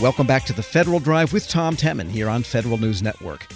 Welcome 0.00 0.26
back 0.26 0.44
to 0.44 0.54
the 0.54 0.62
Federal 0.62 0.98
Drive 0.98 1.34
with 1.34 1.46
Tom 1.46 1.76
Temin 1.76 2.08
here 2.08 2.30
on 2.30 2.42
Federal 2.42 2.78
News 2.78 3.02
Network. 3.02 3.46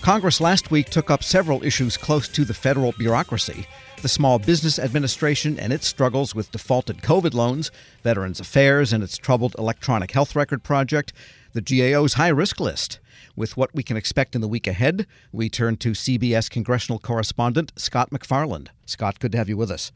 Congress 0.00 0.40
last 0.40 0.72
week 0.72 0.90
took 0.90 1.12
up 1.12 1.22
several 1.22 1.62
issues 1.62 1.96
close 1.96 2.26
to 2.26 2.44
the 2.44 2.52
federal 2.52 2.90
bureaucracy 2.90 3.68
the 4.00 4.08
Small 4.08 4.40
Business 4.40 4.80
Administration 4.80 5.60
and 5.60 5.72
its 5.72 5.86
struggles 5.86 6.34
with 6.34 6.50
defaulted 6.50 7.02
COVID 7.02 7.34
loans, 7.34 7.70
Veterans 8.02 8.40
Affairs 8.40 8.92
and 8.92 9.04
its 9.04 9.16
troubled 9.16 9.54
electronic 9.60 10.10
health 10.10 10.34
record 10.34 10.64
project, 10.64 11.12
the 11.52 11.62
GAO's 11.62 12.14
high 12.14 12.26
risk 12.26 12.58
list. 12.58 12.98
With 13.36 13.56
what 13.56 13.72
we 13.72 13.84
can 13.84 13.96
expect 13.96 14.34
in 14.34 14.40
the 14.40 14.48
week 14.48 14.66
ahead, 14.66 15.06
we 15.30 15.48
turn 15.48 15.76
to 15.76 15.92
CBS 15.92 16.50
congressional 16.50 16.98
correspondent 16.98 17.72
Scott 17.76 18.10
MacFarlane. 18.10 18.70
Scott, 18.86 19.20
good 19.20 19.30
to 19.30 19.38
have 19.38 19.48
you 19.48 19.56
with 19.56 19.70
us. 19.70 19.92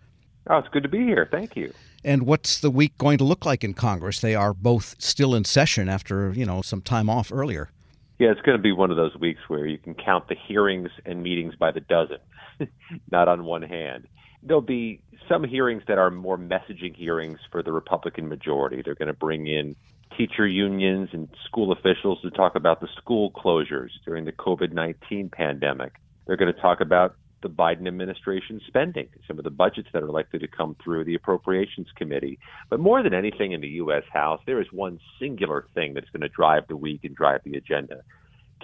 Oh, 0.48 0.58
it's 0.58 0.68
good 0.68 0.84
to 0.84 0.88
be 0.88 1.04
here. 1.04 1.28
Thank 1.30 1.56
you. 1.56 1.72
And 2.04 2.24
what's 2.24 2.60
the 2.60 2.70
week 2.70 2.96
going 2.98 3.18
to 3.18 3.24
look 3.24 3.45
like 3.45 3.64
in 3.64 3.74
Congress? 3.74 4.20
They 4.20 4.34
are 4.34 4.55
both 4.55 4.95
still 4.98 5.34
in 5.34 5.45
session 5.45 5.88
after, 5.88 6.32
you 6.32 6.46
know, 6.46 6.62
some 6.62 6.80
time 6.80 7.10
off 7.10 7.32
earlier. 7.32 7.70
Yeah, 8.19 8.30
it's 8.30 8.41
going 8.42 8.56
to 8.56 8.62
be 8.62 8.72
one 8.72 8.91
of 8.91 8.96
those 8.96 9.16
weeks 9.16 9.41
where 9.48 9.66
you 9.66 9.77
can 9.77 9.95
count 9.95 10.28
the 10.28 10.36
hearings 10.36 10.91
and 11.05 11.22
meetings 11.22 11.55
by 11.56 11.72
the 11.72 11.80
dozen, 11.80 12.19
not 13.10 13.28
on 13.28 13.45
one 13.45 13.62
hand. 13.62 14.06
There'll 14.42 14.62
be 14.62 15.02
some 15.28 15.45
hearings 15.45 15.82
that 15.88 15.98
are 15.98 16.10
more 16.10 16.38
messaging 16.38 16.94
hearings 16.94 17.41
for 17.50 17.62
the 17.62 17.72
Republican 17.72 18.28
majority. 18.28 18.83
They're 18.83 18.94
going 18.94 19.08
to 19.08 19.12
bring 19.12 19.48
in 19.48 19.74
teacher 20.16 20.47
unions 20.47 21.10
and 21.12 21.28
school 21.44 21.72
officials 21.72 22.20
to 22.22 22.30
talk 22.30 22.55
about 22.55 22.80
the 22.80 22.88
school 22.97 23.33
closures 23.33 23.91
during 24.05 24.24
the 24.24 24.33
COVID 24.33 24.72
19 24.72 25.28
pandemic. 25.30 25.94
They're 26.27 26.36
going 26.36 26.52
to 26.55 26.60
talk 26.60 26.80
about 26.80 27.16
the 27.46 27.55
Biden 27.55 27.86
administration 27.86 28.60
spending, 28.66 29.09
some 29.28 29.38
of 29.38 29.45
the 29.45 29.50
budgets 29.50 29.88
that 29.92 30.02
are 30.02 30.10
likely 30.10 30.41
to 30.41 30.48
come 30.48 30.74
through 30.82 31.05
the 31.05 31.14
Appropriations 31.14 31.86
Committee. 31.95 32.41
But 32.69 32.80
more 32.80 33.02
than 33.05 33.14
anything 33.14 33.52
in 33.52 33.60
the 33.60 33.69
U.S. 33.69 34.02
House, 34.12 34.41
there 34.46 34.60
is 34.60 34.66
one 34.72 34.98
singular 35.20 35.67
thing 35.74 35.94
that's 35.94 36.11
going 36.11 36.22
to 36.22 36.28
drive 36.28 36.64
the 36.67 36.77
week 36.77 37.05
and 37.05 37.14
drive 37.14 37.42
the 37.44 37.56
agenda. 37.56 38.02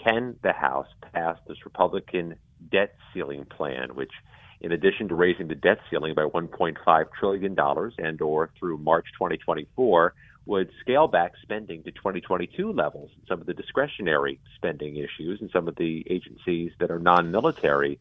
Can 0.03 0.37
the 0.43 0.53
House 0.53 0.89
pass 1.15 1.39
this 1.47 1.59
Republican 1.65 2.35
debt 2.71 2.97
ceiling 3.15 3.45
plan, 3.45 3.95
which 3.95 4.13
in 4.61 4.73
addition 4.73 5.09
to 5.09 5.15
raising 5.15 5.49
the 5.49 5.55
debt 5.55 5.79
ceiling 5.91 6.15
by 6.15 6.23
$1.5 6.23 7.07
trillion 7.19 7.57
and 7.99 8.23
or 8.23 8.51
through 8.59 8.79
March 8.79 9.07
2024, 9.15 10.15
would 10.47 10.71
scale 10.81 11.07
back 11.07 11.33
spending 11.43 11.83
to 11.85 11.93
2022 11.93 12.73
levels, 12.73 13.11
some 13.29 13.41
of 13.41 13.47
the 13.47 13.55
discretionary 13.55 14.41
spending 14.57 14.97
issues 14.97 15.41
and 15.41 15.51
some 15.53 15.69
of 15.69 15.77
the 15.77 16.05
agencies 16.11 16.73
that 16.81 16.91
are 16.91 16.99
non-military 16.99 18.01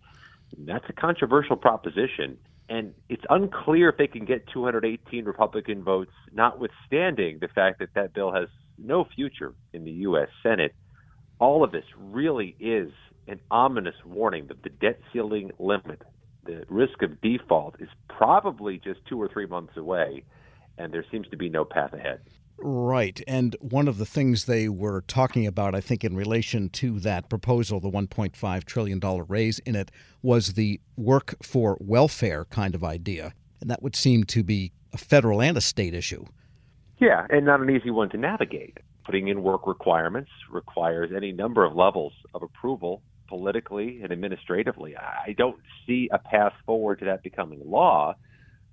that's 0.59 0.85
a 0.89 0.93
controversial 0.93 1.55
proposition. 1.55 2.37
And 2.69 2.93
it's 3.09 3.23
unclear 3.29 3.89
if 3.89 3.97
they 3.97 4.07
can 4.07 4.25
get 4.25 4.47
218 4.53 5.25
Republican 5.25 5.83
votes, 5.83 6.13
notwithstanding 6.33 7.39
the 7.41 7.49
fact 7.49 7.79
that 7.79 7.89
that 7.95 8.13
bill 8.13 8.31
has 8.31 8.47
no 8.77 9.05
future 9.15 9.53
in 9.73 9.83
the 9.83 9.91
U.S. 9.91 10.29
Senate. 10.41 10.73
All 11.39 11.63
of 11.63 11.71
this 11.71 11.85
really 11.97 12.55
is 12.59 12.91
an 13.27 13.39
ominous 13.49 13.95
warning 14.05 14.47
that 14.47 14.63
the 14.63 14.69
debt 14.69 14.99
ceiling 15.11 15.51
limit, 15.59 16.01
the 16.45 16.63
risk 16.69 17.01
of 17.01 17.19
default, 17.21 17.75
is 17.79 17.89
probably 18.07 18.77
just 18.77 18.99
two 19.07 19.21
or 19.21 19.27
three 19.27 19.45
months 19.45 19.75
away, 19.75 20.23
and 20.77 20.93
there 20.93 21.05
seems 21.11 21.27
to 21.29 21.37
be 21.37 21.49
no 21.49 21.65
path 21.65 21.93
ahead. 21.93 22.21
Right. 22.63 23.21
And 23.27 23.55
one 23.59 23.87
of 23.87 23.97
the 23.97 24.05
things 24.05 24.45
they 24.45 24.69
were 24.69 25.01
talking 25.01 25.47
about, 25.47 25.73
I 25.73 25.81
think, 25.81 26.03
in 26.03 26.15
relation 26.15 26.69
to 26.69 26.99
that 26.99 27.27
proposal, 27.27 27.79
the 27.79 27.89
$1.5 27.89 28.63
trillion 28.65 28.99
raise 29.27 29.59
in 29.59 29.75
it, 29.75 29.89
was 30.21 30.53
the 30.53 30.79
work 30.95 31.35
for 31.41 31.77
welfare 31.79 32.45
kind 32.45 32.75
of 32.75 32.83
idea. 32.83 33.33
And 33.59 33.69
that 33.69 33.81
would 33.81 33.95
seem 33.95 34.25
to 34.25 34.43
be 34.43 34.71
a 34.93 34.97
federal 34.97 35.41
and 35.41 35.57
a 35.57 35.61
state 35.61 35.93
issue. 35.93 36.25
Yeah, 36.99 37.25
and 37.29 37.45
not 37.45 37.61
an 37.61 37.69
easy 37.69 37.89
one 37.89 38.09
to 38.11 38.17
navigate. 38.17 38.77
Putting 39.05 39.27
in 39.27 39.41
work 39.41 39.65
requirements 39.65 40.29
requires 40.49 41.11
any 41.15 41.31
number 41.31 41.65
of 41.65 41.75
levels 41.75 42.13
of 42.35 42.43
approval 42.43 43.01
politically 43.27 44.01
and 44.03 44.11
administratively. 44.11 44.95
I 44.95 45.33
don't 45.37 45.57
see 45.87 46.09
a 46.11 46.19
path 46.19 46.53
forward 46.65 46.99
to 46.99 47.05
that 47.05 47.23
becoming 47.23 47.61
law. 47.65 48.15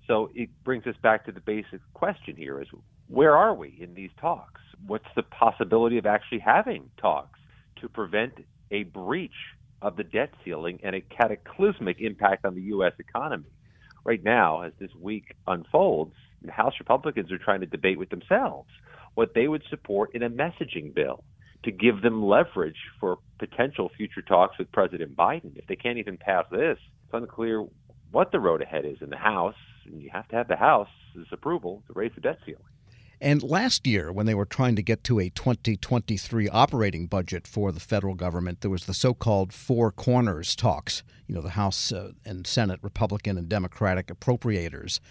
So 0.05 0.29
it 0.35 0.49
brings 0.63 0.85
us 0.85 0.95
back 1.01 1.25
to 1.25 1.31
the 1.31 1.39
basic 1.39 1.81
question 1.93 2.35
here 2.35 2.61
is 2.61 2.67
where 3.09 3.35
are 3.35 3.55
we 3.55 3.75
in 3.81 3.95
these 3.95 4.11
talks? 4.21 4.61
What's 4.85 5.07
the 5.15 5.23
possibility 5.23 5.97
of 5.97 6.05
actually 6.05 6.39
having 6.39 6.89
talks 6.97 7.39
to 7.81 7.89
prevent 7.89 8.33
a 8.71 8.83
breach 8.83 9.31
of 9.81 9.95
the 9.97 10.03
debt 10.03 10.31
ceiling 10.45 10.79
and 10.83 10.95
a 10.95 11.01
cataclysmic 11.01 11.99
impact 11.99 12.45
on 12.45 12.53
the 12.53 12.61
U.S. 12.61 12.93
economy? 12.99 13.51
Right 14.05 14.23
now, 14.23 14.61
as 14.61 14.73
this 14.79 14.91
week 14.99 15.35
unfolds, 15.47 16.13
the 16.43 16.51
House 16.51 16.73
Republicans 16.79 17.31
are 17.31 17.37
trying 17.37 17.61
to 17.61 17.65
debate 17.65 17.97
with 17.97 18.09
themselves 18.09 18.69
what 19.15 19.33
they 19.33 19.47
would 19.47 19.63
support 19.69 20.13
in 20.13 20.23
a 20.23 20.29
messaging 20.29 20.93
bill 20.93 21.23
to 21.63 21.71
give 21.71 22.01
them 22.01 22.23
leverage 22.23 22.77
for 22.99 23.17
potential 23.39 23.89
future 23.97 24.21
talks 24.21 24.57
with 24.57 24.71
President 24.71 25.17
Biden. 25.17 25.57
If 25.57 25.67
they 25.67 25.75
can't 25.75 25.97
even 25.97 26.17
pass 26.17 26.45
this, 26.51 26.77
it's 27.05 27.13
unclear 27.13 27.65
what 28.11 28.31
the 28.31 28.39
road 28.39 28.61
ahead 28.61 28.85
is 28.85 28.97
in 29.01 29.09
the 29.09 29.17
House, 29.17 29.55
and 29.85 30.01
you 30.01 30.09
have 30.13 30.27
to 30.29 30.35
have 30.35 30.47
the 30.47 30.55
House's 30.55 31.27
approval 31.31 31.83
to 31.87 31.93
raise 31.93 32.11
the 32.15 32.21
debt 32.21 32.37
ceiling. 32.45 32.63
And 33.21 33.43
last 33.43 33.85
year, 33.85 34.13
when 34.13 34.25
they 34.25 34.33
were 34.33 34.45
trying 34.45 34.77
to 34.77 34.81
get 34.81 35.03
to 35.05 35.19
a 35.19 35.29
2023 35.29 36.47
operating 36.47 37.05
budget 37.07 37.45
for 37.45 37.71
the 37.71 37.79
federal 37.79 38.15
government, 38.15 38.61
there 38.61 38.71
was 38.71 38.85
the 38.85 38.93
so 38.93 39.13
called 39.13 39.51
Four 39.51 39.91
Corners 39.91 40.55
talks, 40.55 41.03
you 41.27 41.35
know, 41.35 41.41
the 41.41 41.51
House 41.51 41.91
uh, 41.91 42.11
and 42.25 42.47
Senate 42.47 42.79
Republican 42.81 43.37
and 43.37 43.49
Democratic 43.49 44.07
appropriators. 44.07 45.01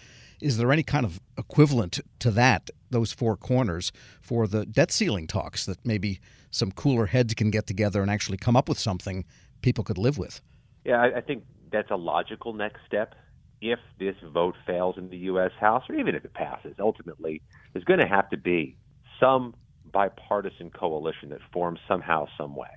Is 0.41 0.57
there 0.57 0.71
any 0.71 0.81
kind 0.81 1.05
of 1.05 1.19
equivalent 1.37 1.99
to 2.19 2.31
that, 2.31 2.71
those 2.89 3.13
four 3.13 3.37
corners, 3.37 3.91
for 4.21 4.47
the 4.47 4.65
debt 4.65 4.91
ceiling 4.91 5.27
talks 5.27 5.65
that 5.65 5.85
maybe 5.85 6.19
some 6.49 6.71
cooler 6.71 7.07
heads 7.07 7.35
can 7.35 7.51
get 7.51 7.67
together 7.67 8.01
and 8.01 8.09
actually 8.09 8.37
come 8.37 8.55
up 8.55 8.67
with 8.67 8.79
something 8.79 9.23
people 9.61 9.83
could 9.83 9.99
live 9.99 10.17
with? 10.17 10.41
Yeah, 10.83 10.99
I, 10.99 11.17
I 11.17 11.21
think 11.21 11.43
that's 11.71 11.91
a 11.91 11.95
logical 11.95 12.53
next 12.53 12.79
step 12.87 13.13
if 13.61 13.79
this 13.99 14.15
vote 14.33 14.55
fails 14.65 14.95
in 14.97 15.09
the 15.09 15.17
U.S. 15.17 15.51
House, 15.59 15.83
or 15.89 15.95
even 15.95 16.15
if 16.15 16.25
it 16.25 16.33
passes, 16.33 16.75
ultimately, 16.79 17.41
there's 17.73 17.85
going 17.85 17.99
to 17.99 18.07
have 18.07 18.29
to 18.29 18.37
be 18.37 18.77
some 19.19 19.53
bipartisan 19.91 20.69
coalition 20.69 21.29
that 21.29 21.39
forms 21.51 21.79
somehow, 21.87 22.27
some 22.37 22.55
way. 22.55 22.69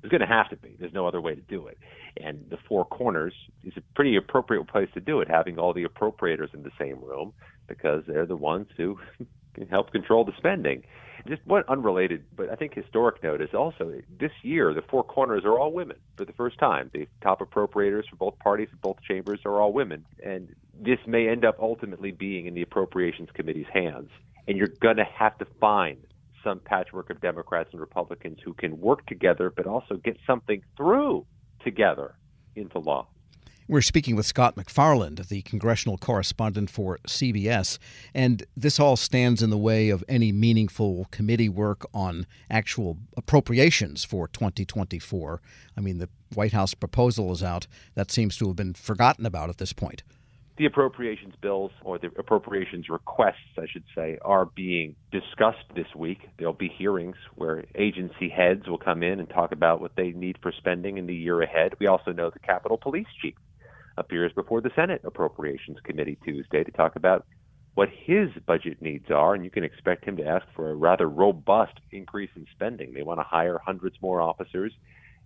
There's 0.00 0.10
going 0.10 0.20
to 0.20 0.26
have 0.26 0.50
to 0.50 0.56
be. 0.56 0.76
There's 0.78 0.92
no 0.92 1.06
other 1.06 1.20
way 1.20 1.34
to 1.34 1.40
do 1.40 1.66
it. 1.66 1.78
And 2.18 2.44
the 2.50 2.58
four 2.68 2.84
corners 2.84 3.34
is 3.64 3.72
a 3.76 3.82
pretty 3.94 4.16
appropriate 4.16 4.68
place 4.68 4.88
to 4.94 5.00
do 5.00 5.20
it, 5.20 5.28
having 5.28 5.58
all 5.58 5.72
the 5.72 5.84
appropriators 5.84 6.54
in 6.54 6.62
the 6.62 6.70
same 6.78 7.00
room, 7.02 7.32
because 7.66 8.04
they're 8.06 8.26
the 8.26 8.36
ones 8.36 8.68
who 8.76 8.98
can 9.56 9.66
help 9.66 9.90
control 9.90 10.24
the 10.24 10.32
spending. 10.36 10.84
Just 11.26 11.44
one 11.44 11.64
unrelated, 11.66 12.24
but 12.36 12.50
I 12.50 12.54
think 12.54 12.74
historic 12.74 13.22
note 13.22 13.40
is 13.40 13.52
also 13.52 14.00
this 14.20 14.30
year 14.42 14.72
the 14.72 14.82
four 14.82 15.02
corners 15.02 15.44
are 15.44 15.58
all 15.58 15.72
women 15.72 15.96
for 16.16 16.24
the 16.24 16.32
first 16.34 16.58
time. 16.58 16.90
The 16.92 17.08
top 17.22 17.40
appropriators 17.40 18.08
for 18.08 18.16
both 18.16 18.38
parties 18.38 18.68
both 18.80 18.98
chambers 19.02 19.40
are 19.44 19.60
all 19.60 19.72
women, 19.72 20.06
and 20.24 20.54
this 20.78 20.98
may 21.06 21.28
end 21.28 21.44
up 21.44 21.56
ultimately 21.58 22.12
being 22.12 22.46
in 22.46 22.54
the 22.54 22.62
Appropriations 22.62 23.30
Committee's 23.34 23.66
hands. 23.72 24.10
And 24.46 24.56
you're 24.56 24.68
going 24.80 24.98
to 24.98 25.04
have 25.04 25.36
to 25.38 25.46
find 25.60 25.98
some 26.44 26.60
patchwork 26.60 27.10
of 27.10 27.20
Democrats 27.20 27.70
and 27.72 27.80
Republicans 27.80 28.38
who 28.44 28.54
can 28.54 28.78
work 28.78 29.04
together, 29.06 29.50
but 29.50 29.66
also 29.66 29.96
get 29.96 30.16
something 30.26 30.62
through 30.76 31.26
together 31.64 32.14
into 32.54 32.78
law. 32.78 33.08
We're 33.68 33.82
speaking 33.82 34.14
with 34.14 34.26
Scott 34.26 34.56
MacFarlane, 34.56 35.16
the 35.28 35.42
congressional 35.42 35.98
correspondent 35.98 36.70
for 36.70 37.00
CBS, 37.08 37.78
and 38.14 38.44
this 38.56 38.78
all 38.78 38.94
stands 38.94 39.42
in 39.42 39.50
the 39.50 39.58
way 39.58 39.88
of 39.88 40.04
any 40.08 40.30
meaningful 40.30 41.08
committee 41.10 41.48
work 41.48 41.84
on 41.92 42.26
actual 42.48 42.96
appropriations 43.16 44.04
for 44.04 44.28
2024. 44.28 45.42
I 45.76 45.80
mean, 45.80 45.98
the 45.98 46.08
White 46.32 46.52
House 46.52 46.74
proposal 46.74 47.32
is 47.32 47.42
out. 47.42 47.66
That 47.96 48.12
seems 48.12 48.36
to 48.36 48.46
have 48.46 48.54
been 48.54 48.74
forgotten 48.74 49.26
about 49.26 49.50
at 49.50 49.58
this 49.58 49.72
point. 49.72 50.04
The 50.58 50.66
appropriations 50.66 51.34
bills, 51.40 51.72
or 51.82 51.98
the 51.98 52.12
appropriations 52.16 52.88
requests, 52.88 53.58
I 53.58 53.66
should 53.66 53.84
say, 53.96 54.16
are 54.22 54.46
being 54.46 54.94
discussed 55.10 55.66
this 55.74 55.92
week. 55.94 56.20
There'll 56.38 56.54
be 56.54 56.68
hearings 56.68 57.16
where 57.34 57.64
agency 57.74 58.28
heads 58.28 58.68
will 58.68 58.78
come 58.78 59.02
in 59.02 59.18
and 59.18 59.28
talk 59.28 59.50
about 59.50 59.80
what 59.80 59.96
they 59.96 60.12
need 60.12 60.38
for 60.40 60.52
spending 60.52 60.98
in 60.98 61.06
the 61.06 61.14
year 61.16 61.42
ahead. 61.42 61.74
We 61.80 61.88
also 61.88 62.12
know 62.12 62.30
the 62.30 62.38
Capitol 62.38 62.78
Police 62.78 63.08
Chief 63.20 63.34
appears 63.96 64.32
before 64.32 64.60
the 64.60 64.70
Senate 64.74 65.02
Appropriations 65.04 65.78
Committee 65.84 66.18
Tuesday 66.24 66.64
to 66.64 66.70
talk 66.70 66.96
about 66.96 67.26
what 67.74 67.88
his 67.90 68.30
budget 68.46 68.80
needs 68.80 69.10
are, 69.10 69.34
and 69.34 69.44
you 69.44 69.50
can 69.50 69.64
expect 69.64 70.04
him 70.04 70.16
to 70.16 70.26
ask 70.26 70.46
for 70.54 70.70
a 70.70 70.74
rather 70.74 71.08
robust 71.08 71.74
increase 71.92 72.30
in 72.34 72.46
spending. 72.52 72.94
They 72.94 73.02
want 73.02 73.20
to 73.20 73.24
hire 73.24 73.60
hundreds 73.64 73.96
more 74.00 74.22
officers 74.22 74.72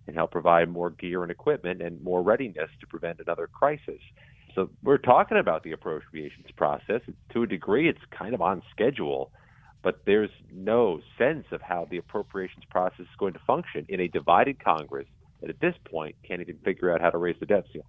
and 0.05 0.15
help 0.15 0.31
provide 0.31 0.69
more 0.69 0.89
gear 0.89 1.23
and 1.23 1.31
equipment 1.31 1.81
and 1.81 2.03
more 2.03 2.21
readiness 2.21 2.69
to 2.81 2.87
prevent 2.87 3.19
another 3.19 3.47
crisis. 3.47 4.01
So 4.53 4.69
we're 4.83 4.97
talking 4.97 5.37
about 5.37 5.63
the 5.63 5.71
appropriations 5.71 6.47
process. 6.57 7.01
To 7.33 7.43
a 7.43 7.47
degree, 7.47 7.87
it's 7.87 8.01
kind 8.11 8.33
of 8.33 8.41
on 8.41 8.61
schedule, 8.71 9.31
but 9.81 10.01
there's 10.05 10.31
no 10.51 10.99
sense 11.17 11.45
of 11.51 11.61
how 11.61 11.87
the 11.89 11.97
appropriations 11.97 12.65
process 12.69 13.01
is 13.01 13.07
going 13.17 13.33
to 13.33 13.39
function 13.47 13.85
in 13.87 14.01
a 14.01 14.07
divided 14.09 14.61
Congress 14.61 15.07
that 15.39 15.49
at 15.49 15.59
this 15.61 15.75
point 15.89 16.15
can't 16.27 16.41
even 16.41 16.57
figure 16.65 16.93
out 16.93 16.99
how 16.99 17.09
to 17.09 17.17
raise 17.17 17.39
the 17.39 17.45
debt 17.45 17.65
ceiling. 17.71 17.87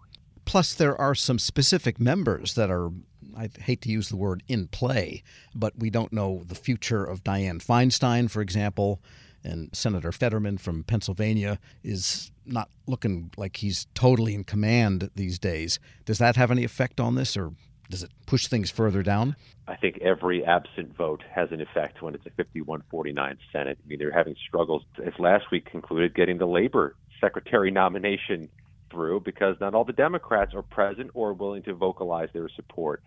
Plus, 0.53 0.75
there 0.75 1.01
are 1.01 1.15
some 1.15 1.39
specific 1.39 1.99
members 1.99 2.57
that 2.57 2.71
are 2.71 2.91
I 3.35 3.49
hate 3.59 3.81
to 3.81 3.89
use 3.89 4.11
the 4.11 4.19
word 4.19 4.43
in 4.49 4.69
play, 4.69 5.23
but 5.55 5.79
we 5.79 5.89
don't 5.89 6.13
know 6.13 6.43
the 6.47 6.55
future 6.55 7.03
of 7.03 7.25
Dianne 7.25 7.65
Feinstein, 7.65 8.31
for 8.31 8.43
example. 8.43 9.01
And 9.43 9.71
Senator 9.75 10.13
Fetterman 10.13 10.59
from 10.59 10.85
Pennsylvania 10.85 11.59
is 11.83 12.31
not 12.45 12.69
looking 12.87 13.31
like 13.39 13.57
he's 13.57 13.87
totally 13.95 14.35
in 14.35 14.45
command 14.45 15.09
these 15.15 15.39
days. 15.39 15.81
Does 16.05 16.19
that 16.19 16.37
have 16.37 16.51
any 16.51 16.65
effect 16.65 17.01
on 17.01 17.15
this, 17.15 17.35
or 17.35 17.53
does 17.89 18.03
it 18.03 18.11
push 18.27 18.47
things 18.47 18.71
further 18.71 19.03
down? 19.03 19.37
I 19.67 19.77
think 19.77 20.03
every 20.03 20.45
absent 20.45 20.95
vote 20.95 21.23
has 21.35 21.51
an 21.51 21.63
effect 21.63 22.03
when 22.03 22.15
it's 22.15 22.27
a 22.27 22.31
51 22.37 22.83
49 22.91 23.39
Senate. 23.51 23.79
I 23.83 23.89
mean, 23.89 23.99
they're 23.99 24.13
having 24.13 24.37
struggles, 24.47 24.83
as 25.03 25.15
last 25.19 25.47
week 25.51 25.65
concluded, 25.65 26.15
getting 26.15 26.37
the 26.37 26.47
labor 26.47 26.95
secretary 27.23 27.71
nomination 27.71 28.51
through 28.93 29.21
because 29.25 29.57
not 29.61 29.75
all 29.75 29.85
the 29.85 29.93
Democrats 29.93 30.55
are 30.55 30.63
present 30.63 31.11
or 31.15 31.33
willing 31.33 31.63
to 31.65 31.75
vocalize 31.75 32.29
their 32.33 32.49
support. 32.55 33.03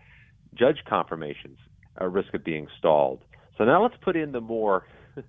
Judge 0.54 0.78
confirmations 0.86 1.58
are 1.96 2.10
risk 2.10 2.34
of 2.34 2.44
being 2.44 2.66
stalled. 2.78 3.22
So 3.56 3.64
now 3.64 3.82
let's 3.82 3.96
put 4.02 4.16
in 4.16 4.32
the 4.32 4.40
more 4.40 4.86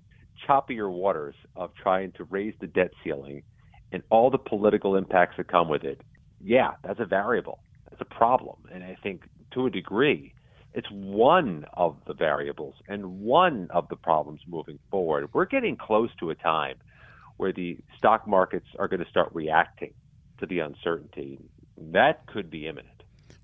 choppier 0.48 0.92
waters 0.92 1.36
of 1.56 1.72
trying 1.82 2.12
to 2.14 2.26
raise 2.26 2.54
the 2.60 2.68
debt 2.68 2.92
ceiling 3.04 3.44
and 3.92 4.04
all 4.10 4.30
the 4.30 4.38
political 4.38 4.96
impacts 4.96 5.38
that 5.38 5.48
come 5.48 5.70
with 5.70 5.84
it. 5.84 6.02
Yeah, 6.44 6.72
that's 6.84 7.00
a 7.00 7.06
variable. 7.06 7.60
That's 7.90 8.02
a 8.02 8.16
problem. 8.16 8.58
And 8.74 8.84
I 8.84 8.98
think 9.02 9.22
to 9.54 9.66
a 9.66 9.70
degree, 9.70 10.34
it's 10.74 10.88
one 10.92 11.66
of 11.74 11.96
the 12.06 12.14
variables 12.14 12.76
and 12.88 13.22
one 13.22 13.68
of 13.72 13.88
the 13.88 13.96
problems 13.96 14.42
moving 14.48 14.78
forward. 14.92 15.30
We're 15.34 15.46
getting 15.46 15.78
close 15.78 16.10
to 16.20 16.30
a 16.30 16.36
time 16.36 16.76
where 17.38 17.54
the 17.54 17.78
stock 17.98 18.28
markets 18.28 18.68
are 18.78 18.88
going 18.88 19.04
to 19.04 19.10
start 19.10 19.30
reacting 19.34 19.94
to 20.40 20.46
the 20.46 20.60
uncertainty. 20.60 21.40
That 21.78 22.26
could 22.28 22.50
be 22.50 22.68
imminent. 22.68 22.98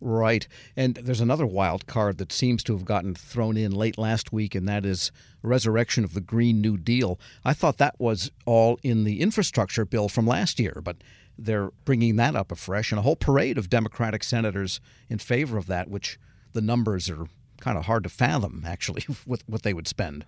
Right. 0.04 0.45
And 0.75 0.95
there's 0.95 1.22
another 1.22 1.45
wild 1.45 1.88
card 1.88 2.18
that 2.18 2.34
seems 2.34 2.62
to 2.63 2.74
have 2.74 2.84
gotten 2.84 3.16
thrown 3.16 3.56
in 3.56 3.72
late 3.72 3.98
last 3.98 4.34
week, 4.34 4.54
and 4.54 4.68
that 4.68 4.86
is 4.86 5.13
resurrection 5.42 6.04
of 6.04 6.13
the 6.13 6.22
Green 6.22 6.60
New 6.60 6.75
Deal. 6.78 7.18
I 7.45 7.54
thought 7.54 7.78
that 7.78 7.95
was 8.00 8.30
all 8.45 8.80
in 8.84 9.06
the 9.06 9.22
infrastructure 9.22 9.86
bill 9.86 10.10
from 10.10 10.28
last 10.28 10.60
year, 10.60 10.81
but 10.84 10.98
they're 11.38 11.72
bringing 11.86 12.18
that 12.18 12.36
up 12.36 12.51
afresh, 12.51 12.92
and 12.92 13.00
a 13.00 13.04
whole 13.04 13.16
parade 13.16 13.57
of 13.57 13.69
Democratic 13.69 14.25
senators 14.25 14.81
in 15.10 15.19
favor 15.19 15.57
of 15.57 15.68
that, 15.68 15.90
which 15.90 16.19
the 16.51 16.62
numbers 16.62 17.10
are 17.10 17.28
kind 17.62 17.78
of 17.78 17.86
hard 17.86 18.04
to 18.04 18.10
fathom, 18.10 18.63
actually, 18.68 19.06
with 19.25 19.48
what 19.48 19.63
they 19.63 19.74
would 19.74 19.88
spend. 19.88 20.25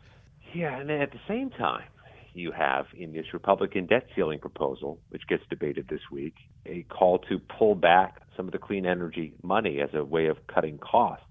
Yeah, 0.53 0.79
and 0.79 0.89
at 0.89 1.11
the 1.11 1.19
same 1.27 1.49
time, 1.49 1.83
you 2.35 2.51
have 2.51 2.85
in 2.97 3.13
this 3.13 3.25
Republican 3.33 3.85
debt 3.85 4.07
ceiling 4.15 4.39
proposal, 4.39 4.99
which 5.09 5.27
gets 5.27 5.43
debated 5.49 5.87
this 5.89 6.01
week, 6.11 6.35
a 6.65 6.83
call 6.89 7.19
to 7.29 7.39
pull 7.39 7.75
back 7.75 8.21
some 8.35 8.45
of 8.47 8.51
the 8.51 8.57
clean 8.57 8.85
energy 8.85 9.33
money 9.43 9.79
as 9.81 9.89
a 9.93 10.03
way 10.03 10.27
of 10.27 10.37
cutting 10.47 10.77
costs. 10.77 11.25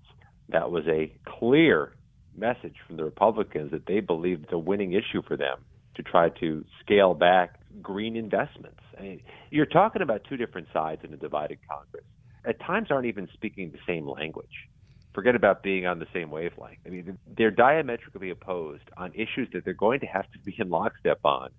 That 0.48 0.70
was 0.70 0.84
a 0.86 1.12
clear 1.26 1.92
message 2.36 2.74
from 2.86 2.96
the 2.96 3.04
Republicans 3.04 3.70
that 3.70 3.86
they 3.86 4.00
believe 4.00 4.42
it's 4.42 4.52
a 4.52 4.58
winning 4.58 4.92
issue 4.92 5.22
for 5.26 5.36
them 5.36 5.58
to 5.96 6.02
try 6.02 6.28
to 6.40 6.64
scale 6.80 7.14
back 7.14 7.60
green 7.80 8.16
investments. 8.16 8.80
I 8.98 9.02
mean, 9.02 9.20
you're 9.50 9.66
talking 9.66 10.02
about 10.02 10.22
two 10.28 10.36
different 10.36 10.68
sides 10.72 11.02
in 11.04 11.12
a 11.12 11.16
divided 11.16 11.58
Congress. 11.68 12.04
At 12.44 12.60
times, 12.60 12.88
aren't 12.90 13.06
even 13.06 13.28
speaking 13.32 13.70
the 13.70 13.78
same 13.86 14.08
language 14.08 14.68
forget 15.14 15.36
about 15.36 15.62
being 15.62 15.86
on 15.86 15.98
the 15.98 16.06
same 16.12 16.30
wavelength. 16.30 16.80
I 16.84 16.90
mean, 16.90 17.18
they're 17.36 17.50
diametrically 17.50 18.30
opposed 18.30 18.84
on 18.96 19.12
issues 19.14 19.48
that 19.52 19.64
they're 19.64 19.72
going 19.72 20.00
to 20.00 20.06
have 20.06 20.30
to 20.32 20.38
be 20.40 20.54
in 20.58 20.68
lockstep 20.68 21.20
on 21.24 21.50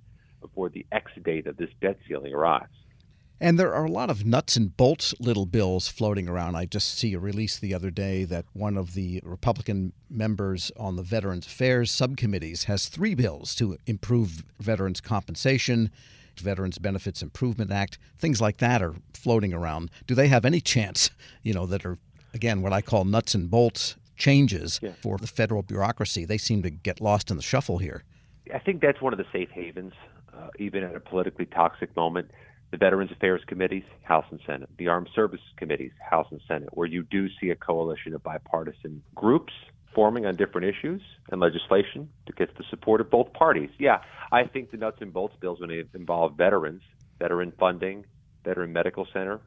before 0.41 0.69
the 0.69 0.85
X 0.91 1.11
date 1.23 1.47
of 1.47 1.57
this 1.57 1.69
debt 1.81 1.97
ceiling 2.07 2.33
arrives. 2.33 2.73
And 3.39 3.59
there 3.59 3.73
are 3.73 3.85
a 3.85 3.91
lot 3.91 4.09
of 4.09 4.25
nuts 4.25 4.55
and 4.55 4.75
bolts 4.75 5.13
little 5.19 5.45
bills 5.45 5.89
floating 5.89 6.29
around. 6.29 6.55
I 6.55 6.65
just 6.65 6.97
see 6.97 7.13
a 7.13 7.19
release 7.19 7.59
the 7.59 7.73
other 7.73 7.91
day 7.91 8.23
that 8.25 8.45
one 8.53 8.77
of 8.77 8.93
the 8.93 9.21
Republican 9.25 9.91
members 10.09 10.71
on 10.77 10.95
the 10.95 11.03
Veterans 11.03 11.45
Affairs 11.45 11.91
subcommittees 11.91 12.65
has 12.65 12.87
three 12.87 13.13
bills 13.13 13.53
to 13.55 13.77
improve 13.85 14.45
veterans' 14.59 15.01
compensation, 15.01 15.91
Veterans 16.37 16.77
Benefits 16.77 17.21
Improvement 17.21 17.71
Act, 17.71 17.97
things 18.17 18.41
like 18.41 18.57
that 18.57 18.81
are 18.81 18.95
floating 19.13 19.53
around. 19.53 19.91
Do 20.07 20.15
they 20.15 20.27
have 20.27 20.45
any 20.45 20.61
chance, 20.61 21.09
you 21.43 21.53
know, 21.53 21.65
that 21.65 21.85
are 21.85 21.97
again, 22.35 22.61
what 22.61 22.73
I 22.73 22.81
call 22.81 23.05
nuts 23.05 23.33
and 23.33 23.49
bolts 23.49 23.95
changes 24.15 24.79
yeah. 24.83 24.91
for 25.01 25.17
the 25.17 25.27
federal 25.27 25.63
bureaucracy. 25.63 26.25
They 26.25 26.37
seem 26.37 26.61
to 26.63 26.69
get 26.69 27.01
lost 27.01 27.31
in 27.31 27.37
the 27.37 27.43
shuffle 27.43 27.79
here. 27.79 28.03
I 28.53 28.59
think 28.59 28.81
that's 28.81 29.01
one 29.01 29.13
of 29.13 29.17
the 29.17 29.25
safe 29.33 29.49
havens, 29.49 29.93
uh, 30.33 30.49
even 30.59 30.83
at 30.83 30.95
a 30.95 30.99
politically 30.99 31.45
toxic 31.45 31.95
moment. 31.95 32.29
The 32.71 32.77
Veterans 32.77 33.11
Affairs 33.11 33.41
Committees, 33.47 33.83
House 34.03 34.25
and 34.31 34.39
Senate, 34.45 34.69
the 34.77 34.87
Armed 34.87 35.09
Services 35.15 35.45
Committees, 35.55 35.91
House 35.99 36.27
and 36.31 36.41
Senate, 36.47 36.69
where 36.73 36.87
you 36.87 37.03
do 37.03 37.27
see 37.39 37.49
a 37.49 37.55
coalition 37.55 38.13
of 38.13 38.21
bipartisan 38.21 39.01
groups 39.13 39.53
forming 39.93 40.25
on 40.25 40.35
different 40.35 40.67
issues 40.67 41.01
and 41.31 41.39
legislation 41.39 42.09
to 42.25 42.33
get 42.33 42.55
the 42.57 42.65
support 42.69 42.99
of 42.99 43.09
both 43.09 43.31
parties. 43.33 43.69
Yeah, 43.79 43.99
I 44.31 44.43
think 44.43 44.71
the 44.71 44.77
nuts 44.77 44.97
and 44.99 45.13
bolts 45.13 45.35
bills 45.39 45.61
when 45.61 45.69
they 45.69 45.83
involve 45.93 46.35
veterans, 46.35 46.81
veteran 47.17 47.53
funding, 47.57 48.03
veteran 48.43 48.73
medical 48.73 49.07
center, 49.13 49.39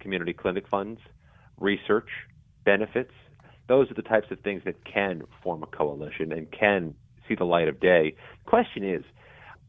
community 0.00 0.34
clinic 0.34 0.68
funds, 0.68 1.00
research, 1.58 2.08
benefits. 2.64 3.12
Those 3.68 3.90
are 3.90 3.94
the 3.94 4.02
types 4.02 4.30
of 4.30 4.40
things 4.40 4.62
that 4.64 4.84
can 4.84 5.22
form 5.42 5.62
a 5.62 5.66
coalition 5.66 6.32
and 6.32 6.50
can 6.50 6.94
see 7.28 7.34
the 7.34 7.44
light 7.44 7.68
of 7.68 7.80
day. 7.80 8.14
Question 8.46 8.88
is, 8.88 9.04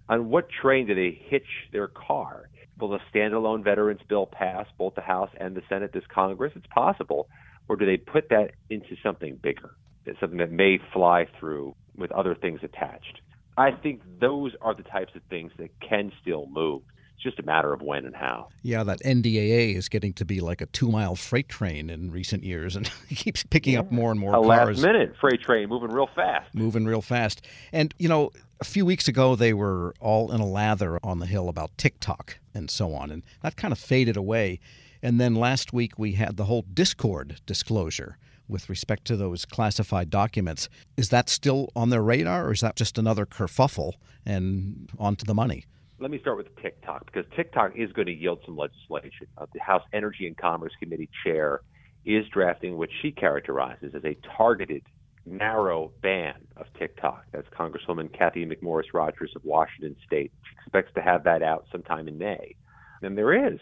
on 0.10 0.30
what 0.30 0.50
train 0.50 0.88
do 0.88 0.96
they 0.96 1.20
hitch 1.30 1.48
their 1.72 1.88
car? 1.88 2.50
Will 2.80 2.90
the 2.90 3.00
standalone 3.14 3.64
veterans 3.64 4.02
bill 4.08 4.26
pass 4.26 4.68
both 4.78 4.96
the 4.96 5.02
House 5.02 5.30
and 5.40 5.56
the 5.56 5.62
Senate 5.70 5.94
this 5.94 6.04
Congress? 6.14 6.52
It's 6.56 6.68
possible. 6.68 7.28
Or 7.68 7.76
do 7.76 7.86
they 7.86 7.98
put 7.98 8.30
that 8.30 8.52
into 8.70 8.96
something 9.02 9.40
bigger, 9.42 9.76
something 10.20 10.38
that 10.38 10.52
may 10.52 10.80
fly 10.94 11.26
through 11.40 11.76
with 11.96 12.12
other 12.12 12.36
things 12.36 12.60
attached? 12.64 13.22
I 13.58 13.72
think 13.72 14.02
those 14.20 14.52
are 14.62 14.76
the 14.76 14.84
types 14.84 15.16
of 15.16 15.22
things 15.30 15.52
that 15.58 15.70
can 15.80 16.12
still 16.22 16.48
move. 16.48 16.82
It's 17.16 17.24
just 17.24 17.40
a 17.40 17.44
matter 17.44 17.74
of 17.74 17.82
when 17.82 18.06
and 18.06 18.16
how. 18.16 18.50
Yeah, 18.62 18.84
that 18.84 19.00
NDAA 19.02 19.76
is 19.76 19.90
getting 19.90 20.14
to 20.14 20.26
be 20.26 20.42
like 20.42 20.62
a 20.62 20.66
two 20.68 20.90
mile 20.90 21.16
freight 21.16 21.50
train 21.50 21.90
in 21.90 22.12
recent 22.12 22.44
years 22.44 22.76
and 22.76 22.90
it 23.10 23.16
keeps 23.16 23.44
picking 23.44 23.74
yeah. 23.74 23.80
up 23.80 23.92
more 23.92 24.12
and 24.12 24.20
more 24.20 24.32
a 24.32 24.42
cars. 24.42 24.48
last 24.48 24.82
minute 24.82 25.16
freight 25.20 25.42
train 25.42 25.70
moving 25.70 25.92
real 25.92 26.10
fast. 26.16 26.54
Moving 26.54 26.86
real 26.86 27.02
fast. 27.02 27.46
And, 27.72 27.94
you 27.98 28.10
know, 28.10 28.32
a 28.60 28.66
few 28.66 28.86
weeks 28.86 29.08
ago, 29.08 29.36
they 29.36 29.54
were 29.54 29.94
all 30.00 30.32
in 30.32 30.40
a 30.42 30.46
lather 30.46 31.00
on 31.04 31.20
the 31.20 31.26
Hill 31.26 31.50
about 31.50 31.78
TikTok 31.78 32.40
and 32.54 32.70
so 32.70 32.94
on, 32.94 33.12
and 33.12 33.24
that 33.42 33.58
kind 33.58 33.72
of 33.72 33.80
faded 33.80 34.16
away. 34.16 34.60
And 35.02 35.20
then 35.20 35.36
last 35.36 35.74
week, 35.74 36.00
we 36.00 36.14
had 36.14 36.38
the 36.38 36.46
whole 36.46 36.64
Discord 36.74 37.42
disclosure 37.46 38.18
with 38.48 38.70
respect 38.70 39.06
to 39.06 39.18
those 39.18 39.46
classified 39.46 40.10
documents. 40.10 40.70
Is 40.98 41.10
that 41.10 41.30
still 41.30 41.70
on 41.76 41.90
their 41.90 42.02
radar, 42.02 42.48
or 42.48 42.54
is 42.54 42.62
that 42.62 42.76
just 42.76 42.98
another 42.98 43.26
kerfuffle 43.26 43.94
and 44.26 44.90
onto 44.98 45.26
the 45.26 45.34
money? 45.34 45.66
Let 46.06 46.12
me 46.12 46.20
start 46.20 46.38
with 46.38 46.56
TikTok 46.62 47.08
because 47.08 47.26
TikTok 47.36 47.72
is 47.76 47.92
going 47.94 48.06
to 48.06 48.14
yield 48.14 48.38
some 48.46 48.56
legislation. 48.56 49.26
Uh, 49.40 49.48
the 49.56 49.60
House 49.60 49.82
Energy 49.92 50.28
and 50.28 50.38
Commerce 50.38 50.72
Committee 50.80 51.10
chair 51.24 51.62
is 52.06 52.26
drafting 52.32 52.78
what 52.78 52.90
she 53.02 53.12
characterizes 53.12 53.96
as 53.96 54.06
a 54.06 54.16
targeted, 54.38 54.84
narrow 55.26 55.92
ban 56.04 56.36
of 56.58 56.68
TikTok. 56.78 57.26
That's 57.32 57.48
Congresswoman 57.48 58.16
Cathy 58.16 58.46
McMorris 58.46 58.94
Rodgers 58.94 59.32
of 59.36 59.44
Washington 59.44 59.96
State. 60.06 60.32
She 60.44 60.56
expects 60.62 60.94
to 60.94 61.02
have 61.02 61.24
that 61.24 61.42
out 61.42 61.66
sometime 61.72 62.08
in 62.08 62.20
May. 62.20 62.54
And 63.02 63.18
there 63.18 63.52
is 63.52 63.58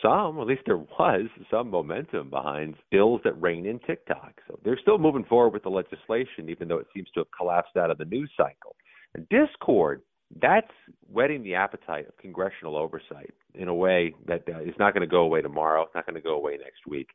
some, 0.00 0.40
at 0.40 0.46
least 0.46 0.62
there 0.64 0.78
was, 0.78 1.26
some 1.50 1.68
momentum 1.68 2.30
behind 2.30 2.76
bills 2.90 3.20
that 3.24 3.38
rein 3.38 3.66
in 3.66 3.78
TikTok. 3.80 4.40
So 4.48 4.58
they're 4.64 4.80
still 4.80 4.96
moving 4.96 5.24
forward 5.24 5.52
with 5.52 5.64
the 5.64 5.68
legislation, 5.68 6.48
even 6.48 6.68
though 6.68 6.78
it 6.78 6.86
seems 6.94 7.10
to 7.10 7.20
have 7.20 7.28
collapsed 7.36 7.76
out 7.76 7.90
of 7.90 7.98
the 7.98 8.06
news 8.06 8.30
cycle. 8.34 8.76
And 9.14 9.28
Discord 9.28 10.00
that's 10.40 10.70
whetting 11.10 11.42
the 11.42 11.54
appetite 11.54 12.08
of 12.08 12.16
congressional 12.16 12.76
oversight 12.76 13.34
in 13.54 13.68
a 13.68 13.74
way 13.74 14.14
that 14.26 14.44
uh, 14.48 14.60
is 14.60 14.74
not 14.78 14.94
going 14.94 15.02
to 15.02 15.10
go 15.10 15.22
away 15.22 15.42
tomorrow. 15.42 15.82
It's 15.82 15.94
not 15.94 16.06
going 16.06 16.16
to 16.16 16.22
go 16.22 16.34
away 16.34 16.52
next 16.52 16.86
week. 16.86 17.08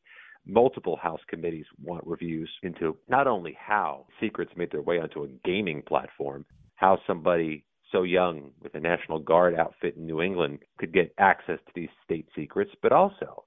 Multiple 0.46 0.96
House 0.96 1.20
committees 1.28 1.66
want 1.84 2.06
reviews 2.06 2.50
into 2.64 2.96
not 3.10 3.28
only 3.28 3.58
how 3.60 4.06
secrets 4.20 4.52
made 4.56 4.72
their 4.72 4.82
way 4.82 5.00
onto 5.00 5.24
a 5.24 5.28
gaming 5.44 5.82
platform, 5.82 6.46
how 6.76 7.00
somebody 7.08 7.66
so 7.92 8.04
young 8.04 8.52
with 8.62 8.76
a 8.76 8.80
National 8.80 9.20
Guard 9.20 9.56
outfit 9.56 9.96
in 9.98 10.06
New 10.06 10.22
England 10.22 10.60
could 10.78 10.94
get 10.94 11.14
access 11.18 11.60
to 11.66 11.72
these 11.76 11.90
state 12.04 12.28
secrets, 12.36 12.72
but 12.82 12.92
also 12.92 13.44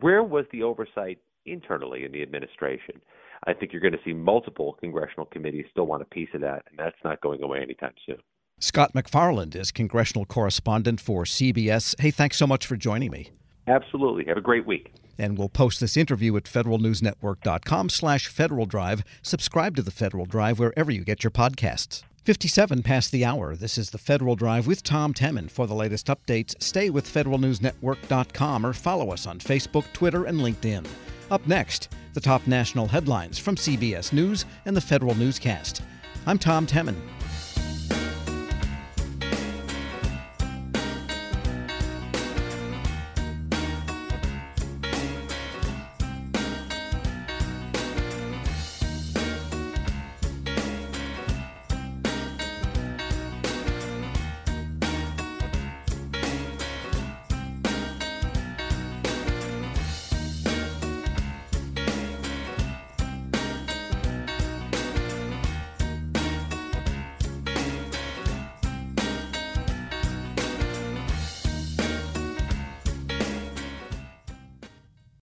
where 0.00 0.22
was 0.22 0.46
the 0.52 0.62
oversight 0.62 1.18
internally 1.46 2.04
in 2.04 2.12
the 2.12 2.22
administration? 2.22 3.00
I 3.46 3.52
think 3.52 3.72
you're 3.72 3.80
going 3.80 3.92
to 3.92 3.98
see 4.04 4.12
multiple 4.12 4.76
congressional 4.80 5.26
committees 5.26 5.66
still 5.70 5.86
want 5.86 6.02
a 6.02 6.06
piece 6.06 6.28
of 6.34 6.40
that, 6.42 6.64
and 6.70 6.78
that's 6.78 6.96
not 7.04 7.20
going 7.20 7.42
away 7.42 7.60
anytime 7.60 7.94
soon. 8.06 8.18
Scott 8.62 8.94
MacFarlane 8.94 9.54
is 9.54 9.72
congressional 9.72 10.24
correspondent 10.24 11.00
for 11.00 11.24
CBS. 11.24 12.00
Hey, 12.00 12.12
thanks 12.12 12.36
so 12.36 12.46
much 12.46 12.64
for 12.64 12.76
joining 12.76 13.10
me. 13.10 13.30
Absolutely. 13.66 14.24
Have 14.26 14.36
a 14.36 14.40
great 14.40 14.64
week. 14.64 14.92
And 15.18 15.36
we'll 15.36 15.48
post 15.48 15.80
this 15.80 15.96
interview 15.96 16.36
at 16.36 16.44
federalnewsnetwork.com 16.44 17.88
slash 17.88 18.28
Federal 18.28 18.66
Drive. 18.66 19.02
Subscribe 19.20 19.74
to 19.74 19.82
the 19.82 19.90
Federal 19.90 20.26
Drive 20.26 20.60
wherever 20.60 20.92
you 20.92 21.02
get 21.02 21.24
your 21.24 21.32
podcasts. 21.32 22.04
57 22.22 22.84
past 22.84 23.10
the 23.10 23.24
hour. 23.24 23.56
This 23.56 23.76
is 23.76 23.90
the 23.90 23.98
Federal 23.98 24.36
Drive 24.36 24.68
with 24.68 24.84
Tom 24.84 25.12
Temin. 25.12 25.50
For 25.50 25.66
the 25.66 25.74
latest 25.74 26.06
updates, 26.06 26.54
stay 26.62 26.88
with 26.88 27.12
federalnewsnetwork.com 27.12 28.64
or 28.64 28.72
follow 28.72 29.10
us 29.10 29.26
on 29.26 29.40
Facebook, 29.40 29.92
Twitter, 29.92 30.26
and 30.26 30.38
LinkedIn. 30.38 30.86
Up 31.32 31.44
next, 31.48 31.88
the 32.14 32.20
top 32.20 32.46
national 32.46 32.86
headlines 32.86 33.40
from 33.40 33.56
CBS 33.56 34.12
News 34.12 34.44
and 34.66 34.76
the 34.76 34.80
Federal 34.80 35.16
Newscast. 35.16 35.82
I'm 36.26 36.38
Tom 36.38 36.64
Temin. 36.64 36.94